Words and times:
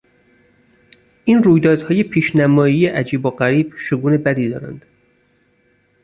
این 1.25 1.43
رویدادهای 1.43 2.03
پیشنمایی 2.03 2.85
عجیب 2.87 3.25
و 3.25 3.29
غریب 3.29 3.73
شگون 3.77 4.17
بدی 4.17 4.49
دارند. 4.49 4.85